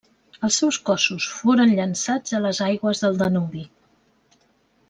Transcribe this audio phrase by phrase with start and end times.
[0.47, 3.67] Els seus cossos foren llençats a les aigües del Danubi.